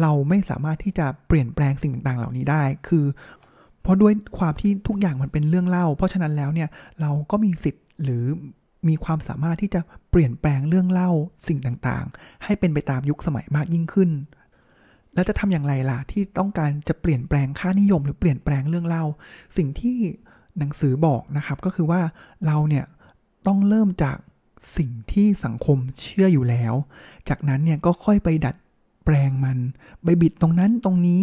[0.01, 3.05] เราไม่สามารถที่จะเปลี่ยนแปลงสิ่งต่างๆ เหล่านี้ได้ คือ
[3.81, 6.69] เพราะด้วยความที่ทุกอย่างมันเป็นเรื่องเล่า เพราะฉะนั้นแล้วเนี่ย
[7.01, 8.23] เราก็มีสิทธิ์หรือ
[8.87, 11.11] มีความสามารถที่จะเปลี่ยนแปลงเรื่องเล่า
[11.47, 14.09] สิ่งต่างๆ ให้เป็นไปตามยุคสมัยมากยิ่งขึ้น
[15.13, 19.03] แล้วจะทำอย่างไรล่ะที่ต้องการจะเปลี่ยนแปลงค่านิยม หรือเปลี่ยนแปลงเรื่องเล่า
[19.57, 19.97] สิ่งที่
[20.57, 22.01] หนังสือบอกนะครับก็คือว่า
[22.45, 22.85] เราเนี่ย
[23.47, 24.17] ต้องเริ่มจาก
[24.77, 26.73] สิ่งที่สังคมเชื่ออยู่แล้ว
[27.29, 28.55] จากนั้นเนี่ยก็ค่อยไปดัด
[29.05, 29.57] แปลงมัน
[30.03, 31.21] ไปบิดตรงนั้นตรงนี้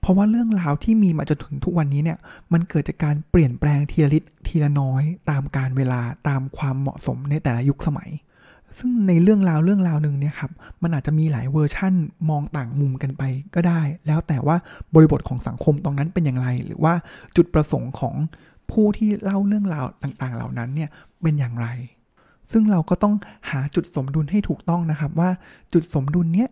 [0.00, 2.18] เพราะว่าเรื่องราวที่มีมาจนถึงทุกวันนี้เนี่ย
[2.52, 8.10] มันเกิดจากการเปลี่ยนแปลงทีละนิดทีละน้อยตามกาลเวลาตามความเหมาะสมในแต่ละยุคสมัย
[8.78, 11.94] ซึ่งในเรื่องราวเรื่องราวหนึ่งเนี่ยครับ มันอาจจะมีหลายเวอร์ชั่น
[12.30, 13.22] มองต่างมุมกันไป
[13.54, 14.56] ก็ได้ แล้วแต่ว่า
[14.94, 16.94] บริบทของสังคมตรงนั้นเป็นอย่างไร หรือว่า
[17.36, 18.14] จุดประสงค์ของ
[18.70, 20.90] ผู้ที่เล่าเรื่องราวต่างๆ เหล่านั้นเนี่ย
[21.22, 21.68] เป็นอย่างไร
[22.52, 23.14] ซึ่งเราก็ต้อง
[23.50, 25.30] หาจุดสมดุลให้ถูกต้องนะครับว่า
[25.72, 26.48] จุดสมดุลเนี้ย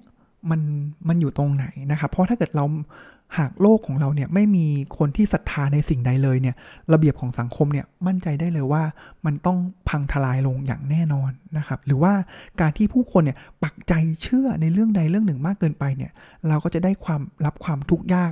[0.51, 0.61] มัน
[1.09, 2.65] มันอยู่ตรงไหนนะครับ เพราะถ้าเกิดเรา
[3.39, 4.67] หากโลกของเราเนี่ยไม่มี
[4.99, 6.55] คนที่ศรัทธาในสิ่งใดเลยเนี่ย
[6.93, 8.83] ระเบียบของสังคมเนี่ยมั่นใจได้เลยว่า
[9.27, 9.59] มันต้อง
[9.89, 12.13] พังทลายลงอย่างแน่นอนนะครับหรือว่า
[12.61, 16.13] การที่ผู้คนเนี่ยปักใจเชื่อในเรื่องใดเรื่องหนึ่งมากเกินไปเนี่ย
[16.49, 18.31] เราก็จะได้ความรับความทุกข์ยาก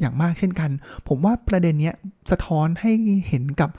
[0.00, 0.70] อย่างมากเช่นกัน
[1.08, 1.94] ผมว่าประเด็นเนี้ย
[2.30, 2.92] สะท้อนให้
[3.28, 3.70] เห็นกับ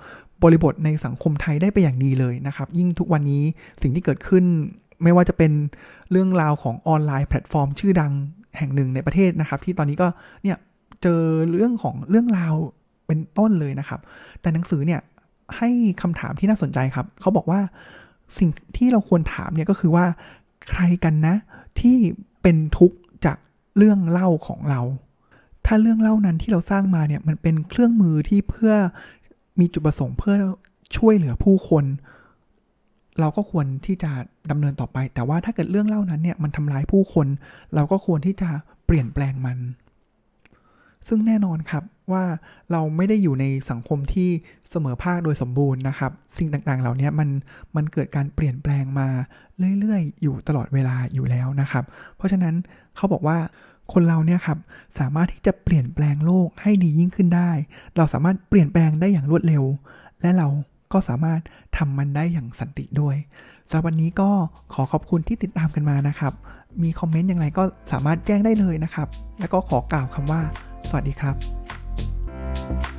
[0.44, 3.44] บริบทในสังคมไทยได้ไปอย่างดีเลยนะครับ ยิ่งทุกวันนี้
[3.82, 4.46] สิ่งที่เกิดขึ้น
[5.04, 5.52] ไม่ว่าจะเป็น
[6.12, 8.14] เรื่องราวของออนไลน์แพลตฟอร์มชื่อดัง
[8.58, 10.08] แห่งหนึ่งในประเทศนะครับ ที่ตอนนี้ก็
[10.44, 10.58] เนี่ย
[11.02, 12.56] เจอเรื่องของเรื่องราว
[13.08, 14.00] เป็นต้นเลยนะครับ
[14.42, 15.02] แต่หนังสือเนี่ย
[15.58, 15.70] ให้
[16.02, 17.60] คำถามที่น่าสนใจครับ เขาบอกว่า
[18.38, 20.06] สิ่งที่เราควรถามเนี่ยก็คือว่า
[20.70, 21.36] ใครกันนะ
[21.80, 21.98] ที่
[22.42, 23.38] เป็นทุกข์จาก
[23.78, 24.82] เรื่องเล่าของเรา
[25.66, 28.74] ถ้าเรื่องเล่านั้นที่เราสร้างมาเนี่ยมันเป็นเครื่องมือที่เพื่อ
[29.60, 30.36] มีจุดประสงค์เพื่อ
[30.98, 31.86] ช่วยเหลือผู้คน
[33.20, 34.12] เราก็ควรที่จะ
[34.52, 37.28] ดำเนินต่อไป แต่ว่าถ้าเกิดเรื่องเล่านั้นเนี่ยมันทำร้ายผู้คน
[37.76, 38.50] เราก็ควรที่จะ
[38.86, 39.58] เปลี่ยนแปลงมัน
[41.08, 42.24] ซึ่งแน่นอนครับว่า
[42.72, 44.30] เราไม่ได้อยู่ในสังคมที่
[44.72, 47.30] เสมอภาคโดยสมบูรณ์นะครับ สิ่งต่างๆ เหล่านี้มัน
[47.76, 49.08] มันเกิดการเปลี่ยนแปลงมา
[49.80, 51.84] เรื่อยๆ อยู่ตลอดเวลาอยู่แล้วนะครับ
[52.18, 52.56] เพราะฉะนั้น
[52.96, 53.38] เขาบอกว่า
[53.94, 54.58] คนเราเนี่ยครับ
[55.00, 57.52] สามารถที่จะเปลี่ยนแปลงโลกให้ดียิ่งขึ้นได้
[57.96, 59.64] เราสามารถเปลี่ยนแปลงได้อย่างรวดเร็ว
[60.22, 60.48] และเรา
[60.94, 61.42] ก็สามารถ
[61.78, 63.16] ทำมันได้อย่างสันติด้วย
[63.70, 64.30] สำหรับวันนี้ก็
[64.74, 66.34] ขอขอบคุณที่ติดตามกันมานะครับ
[66.84, 69.08] มีคอมเมนต์อย่างไรก็สามารถแจ้งได้เลยนะครับ
[69.40, 70.42] แล้วก็ขอกล่าวคำว่า
[70.88, 71.36] สวัสดีครับ
[72.68, 72.97] thank you